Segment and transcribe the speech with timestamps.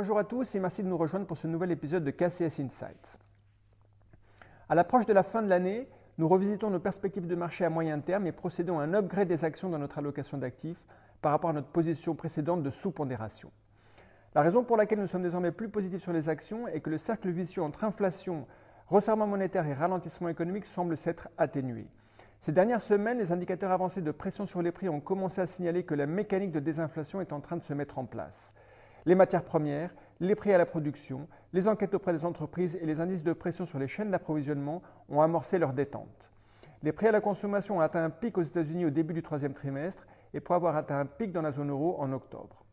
[0.00, 3.18] Bonjour à tous et merci de nous rejoindre pour ce nouvel épisode de KCS Insights.
[4.70, 8.00] À l'approche de la fin de l'année, nous revisitons nos perspectives de marché à moyen
[8.00, 10.82] terme et procédons à un upgrade des actions dans notre allocation d'actifs
[11.20, 13.52] par rapport à notre position précédente de sous-pondération.
[14.34, 16.96] La raison pour laquelle nous sommes désormais plus positifs sur les actions est que le
[16.96, 18.46] cercle vicieux entre inflation,
[18.86, 21.86] resserrement monétaire et ralentissement économique semble s'être atténué.
[22.40, 25.82] Ces dernières semaines, les indicateurs avancés de pression sur les prix ont commencé à signaler
[25.82, 28.54] que la mécanique de désinflation est en train de se mettre en place.
[29.06, 33.00] Les matières premières, les prix à la production, les enquêtes auprès des entreprises et les
[33.00, 36.30] indices de pression sur les chaînes d'approvisionnement ont amorcé leur détente.
[36.82, 39.54] Les prix à la consommation ont atteint un pic aux États-Unis au début du troisième
[39.54, 42.64] trimestre et pourraient avoir atteint un pic dans la zone euro en octobre.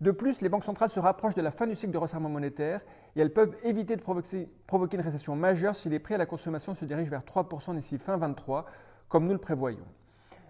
[0.00, 2.80] De plus, les banques centrales se rapprochent de la fin du cycle de resserrement monétaire
[3.14, 6.74] et elles peuvent éviter de provoquer, une récession majeure si les prix à la consommation
[6.74, 8.66] se dirigent vers 3% d'ici fin 2023,
[9.08, 9.86] comme nous le prévoyons.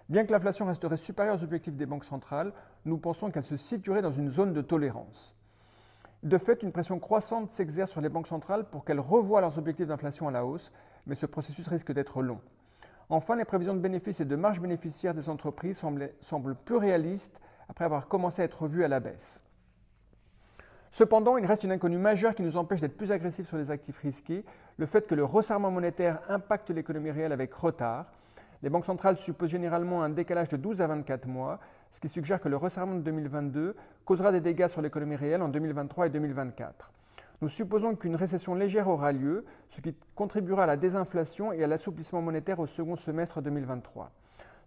[0.08, 2.52] Bien que l'inflation resterait supérieure aux objectifs des banques centrales,
[2.84, 5.34] nous pensons qu'elle se situerait dans une zone de tolérance.
[6.22, 9.86] De fait, une pression croissante s'exerce sur les banques centrales pour qu'elles revoient leurs objectifs
[9.86, 10.72] d'inflation à la hausse,
[11.06, 12.40] mais ce processus risque d'être long.
[13.10, 15.78] Enfin, les prévisions de bénéfices et de marge bénéficiaire des entreprises
[16.20, 19.38] semblent, plus réalistes après avoir commencé à être revues à la baisse.
[20.92, 23.98] Cependant, il reste une inconnue majeure qui nous empêche d'être plus agressifs sur les actifs
[23.98, 24.44] risqués,
[24.76, 28.06] le fait que le resserrement monétaire impacte l'économie réelle avec retard.
[28.64, 31.60] Les banques centrales supposent généralement un décalage de 12 à 24 mois,
[31.92, 33.76] ce qui suggère que le resserrement de 2022
[34.06, 36.90] causera des dégâts sur l'économie réelle en 2023 et 2024.
[37.42, 41.66] Nous supposons qu'une récession légère aura lieu, ce qui contribuera à la désinflation et à
[41.66, 44.10] l'assouplissement monétaire au second semestre 2023.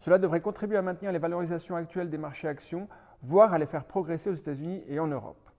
[0.02, 2.88] Cela devrait contribuer à maintenir les valorisations actuelles des marchés actions,
[3.24, 5.50] voire à les faire progresser aux États-Unis et en Europe.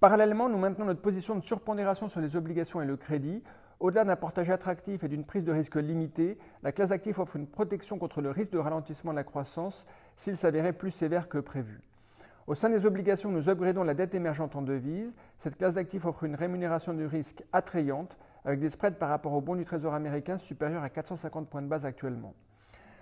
[0.00, 3.40] Parallèlement, nous maintenons notre position de surpondération sur les obligations et le crédit.
[3.80, 7.46] Au-delà d'un portage attractif et d'une prise de risque limitée, la classe d'actifs offre une
[7.46, 11.80] protection contre le risque de ralentissement de la croissance s'il s'avérait plus sévère que prévu.
[12.48, 15.14] Au sein des obligations, nous upgradons la dette émergente en devise.
[15.38, 19.40] Cette classe d'actifs offre une rémunération du risque attrayante, avec des spreads par rapport au
[19.40, 22.34] bons du Trésor américain supérieurs à 450 points de base actuellement.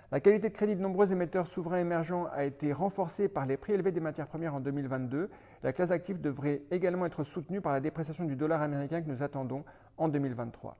[0.09, 3.73] La qualité de crédit de nombreux émetteurs souverains émergents a été renforcée par les prix
[3.73, 5.29] élevés des matières premières en 2022.
[5.63, 9.21] La classe active devrait également être soutenue par la dépréciation du dollar américain que nous
[9.21, 9.65] attendons
[9.97, 10.77] en 2023.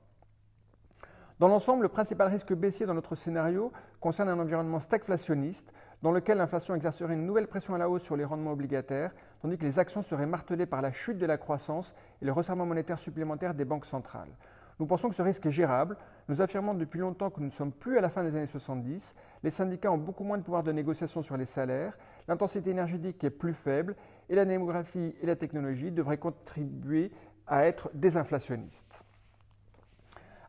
[1.40, 6.38] Dans l'ensemble, le principal risque baissier dans notre scénario concerne un environnement stagflationniste dans lequel
[6.38, 9.12] l'inflation exercerait une nouvelle pression à la hausse sur les rendements obligataires,
[9.42, 12.64] tandis que les actions seraient martelées par la chute de la croissance et le resserrement
[12.64, 14.30] monétaire supplémentaire des banques centrales.
[14.78, 15.96] Nous pensons que ce risque est gérable.
[16.28, 19.14] Nous affirmons depuis longtemps que nous ne sommes plus à la fin des années 70.
[19.42, 21.98] Les syndicats ont beaucoup moins de pouvoir de négociation sur les salaires.
[22.28, 23.96] L'intensité énergétique est plus faible
[24.28, 27.10] et la démographie et la technologie devraient contribuer
[27.46, 29.04] à être désinflationnistes.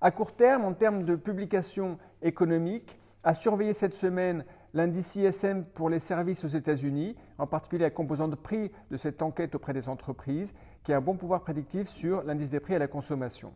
[0.01, 5.89] À court terme, en termes de publications économiques, à surveiller cette semaine l'indice ISM pour
[5.89, 10.53] les services aux États-Unis, en particulier la composante prix de cette enquête auprès des entreprises,
[10.83, 13.53] qui a un bon pouvoir prédictif sur l'indice des prix à la consommation.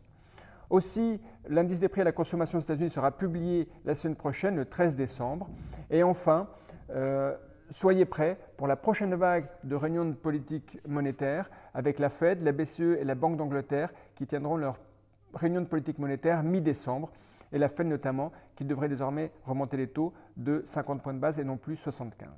[0.70, 4.64] Aussi, l'indice des prix à la consommation aux États-Unis sera publié la semaine prochaine, le
[4.64, 5.48] 13 décembre.
[5.90, 6.48] Et enfin,
[6.90, 7.34] euh,
[7.70, 12.52] soyez prêts pour la prochaine vague de réunions de politique monétaire avec la Fed, la
[12.52, 14.78] BCE et la Banque d'Angleterre qui tiendront leur
[15.34, 17.10] réunion de politique monétaire mi-décembre.
[17.52, 21.38] Et la Fed notamment qui devrait désormais remonter les taux de 50 points de base
[21.38, 22.28] et non plus 75.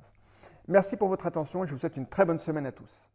[0.69, 3.09] Merci pour votre attention et je vous souhaite une très bonne semaine à tous.